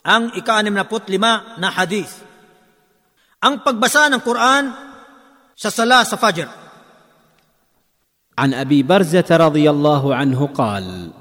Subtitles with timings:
[0.00, 2.24] ang ika-anim na lima na hadith.
[3.40, 4.64] Ang pagbasa ng Quran
[5.56, 6.60] sa sala sa Fajr.
[8.40, 11.12] عن ابي برزه رضي الله عنه قال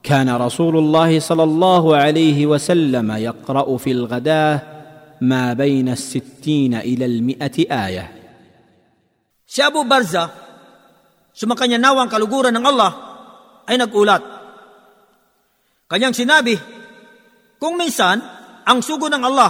[0.00, 4.62] كان رسول الله صلى الله عليه وسلم يقرا في الغداه
[5.20, 8.24] ما بين الستين الى المئه ايه
[9.44, 10.32] Si Abu Barza,
[11.30, 12.92] sumakanya nawang kaluguran ng Allah,
[13.70, 14.18] ay nagulat.
[15.86, 16.58] Kanyang sinabi,
[17.64, 18.20] kung minsan,
[18.68, 19.48] ang sugo ng Allah,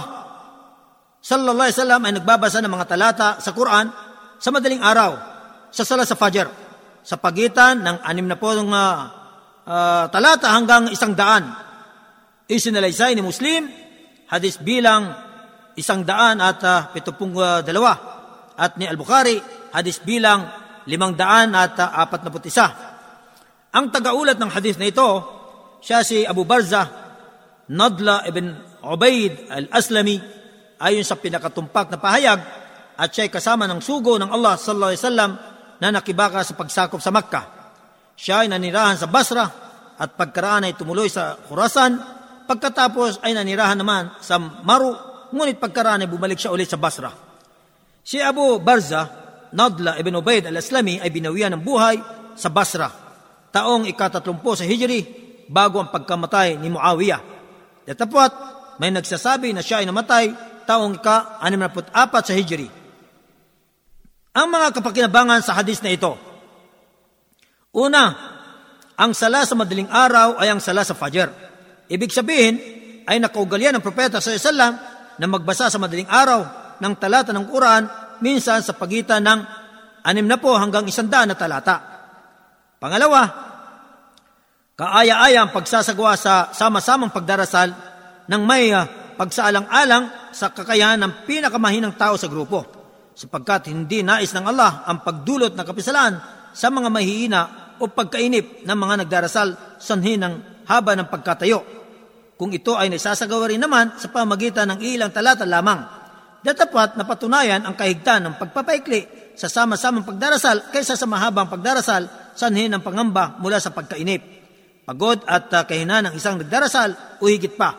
[1.19, 3.91] sallallahu alaihi wasallam ay nagbabasa ng mga talata sa Quran
[4.39, 5.19] sa madaling araw,
[5.67, 6.47] sa sala sa Fajr,
[7.03, 8.95] sa pagitan ng anim na pong uh,
[9.67, 11.43] uh, talata hanggang isang daan.
[12.47, 13.67] Isinalaysay ni Muslim,
[14.31, 15.11] hadis bilang
[15.75, 17.99] isang daan at uh, pitupong uh, dalawa.
[18.55, 19.43] At ni Al-Bukhari,
[19.75, 20.47] hadis bilang
[20.87, 22.67] limang daan at uh, apat na isa.
[23.75, 25.03] Ang tagaulat ng hadis na ito,
[25.83, 27.04] siya si Abu Barza,
[27.71, 28.53] Nadla ibn
[28.85, 30.21] Ubaid al-Aslami,
[30.77, 32.39] ayon sa pinakatumpak na pahayag,
[32.95, 35.31] at siya ay kasama ng sugo ng Allah sallallahu alaihi wasallam
[35.81, 37.45] na nakibaka sa pagsakop sa Makkah.
[38.15, 39.43] Siya ay nanirahan sa Basra
[39.97, 41.97] at pagkaraan ay tumuloy sa Khurasan,
[42.45, 44.93] pagkatapos ay nanirahan naman sa Maru,
[45.33, 47.11] ngunit pagkaraan ay bumalik siya ulit sa Basra.
[48.05, 51.97] Si Abu Barza, Nadla ibn Ubaid al-Aslami ay binawian ng buhay
[52.37, 52.87] sa Basra,
[53.49, 57.34] taong ikatatlumpo sa Hijri, bago ang pagkamatay ni Muawiyah.
[57.85, 58.31] Datapot,
[58.81, 60.25] may nagsasabi na siya ay namatay
[60.65, 62.67] taong ika-64 sa Hijri.
[64.35, 66.11] Ang mga kapakinabangan sa hadis na ito.
[67.71, 68.03] Una,
[68.95, 71.27] ang sala sa madaling araw ay ang sala sa Fajr.
[71.87, 72.55] Ibig sabihin
[73.05, 74.75] ay nakaugalyan ng propeta sa Islam
[75.15, 76.41] na magbasa sa madaling araw
[76.81, 77.83] ng talata ng Quran
[78.19, 79.39] minsan sa pagitan ng
[80.03, 81.75] anim na po hanggang isandaan na talata.
[82.79, 83.44] Pangalawa,
[84.75, 87.71] kaaya-aya ang pagsasagawa sa sama-samang pagdarasal
[88.27, 88.83] ng may uh,
[89.15, 92.67] pagsaalang-alang sa kakayahan ng pinakamahinang tao sa grupo
[93.15, 96.19] sapagkat hindi nais ng Allah ang pagdulot ng kapisalan
[96.51, 97.41] sa mga mahihina
[97.79, 100.33] o pagkainip ng mga nagdarasal sanhin ng
[100.67, 101.63] haba ng pagkatayo.
[102.35, 105.79] Kung ito ay naisasagawa rin naman sa pamagitan ng ilang talata lamang,
[106.43, 112.75] datapat na patunayan ang kahigtan ng pagpapaikli sa sama-samang pagdarasal kaysa sa mahabang pagdarasal sanhin
[112.75, 114.44] ng pangamba mula sa pagkainip,
[114.85, 117.73] pagod at uh, kahinaan ng isang nagdarasal o higit pa.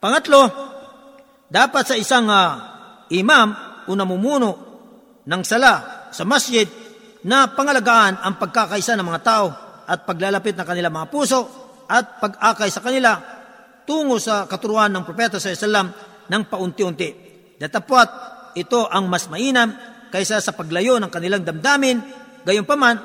[0.00, 0.48] Pangatlo,
[1.48, 2.48] dapat sa isang uh,
[3.12, 3.48] imam
[3.86, 4.50] o namumuno
[5.24, 6.64] ng sala sa masjid
[7.24, 9.46] na pangalagaan ang pagkakaisa ng mga tao
[9.84, 11.40] at paglalapit ng kanilang mga puso
[11.88, 13.20] at pag-akay sa kanila
[13.84, 15.92] tungo sa katuruan ng propeta sa Islam
[16.24, 17.10] ng paunti-unti.
[17.60, 18.08] Datapwat,
[18.56, 19.72] ito ang mas mainam
[20.08, 22.00] kaysa sa paglayo ng kanilang damdamin,
[22.48, 22.96] gayunpaman,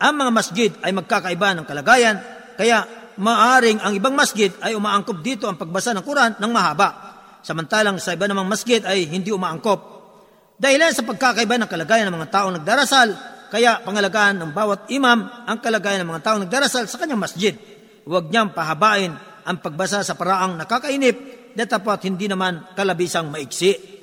[0.00, 2.16] ang mga masjid ay magkakaiba ng kalagayan,
[2.54, 2.86] kaya
[3.18, 6.88] maaring ang ibang masjid ay umaangkop dito ang pagbasa ng Quran ng mahaba,
[7.44, 9.94] samantalang sa iba namang masjid ay hindi umaangkop
[10.54, 13.08] Dahilan sa pagkakaiba ng kalagayan ng mga taong nagdarasal,
[13.50, 17.54] kaya pangalagaan ng bawat imam ang kalagayan ng mga taong nagdarasal sa kanyang masjid.
[18.06, 19.10] Huwag niyang pahabain
[19.42, 21.16] ang pagbasa sa paraang nakakainip
[21.58, 23.93] na tapat hindi naman kalabisang maiksi.